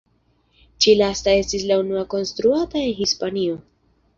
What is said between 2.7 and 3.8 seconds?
en Hispanio.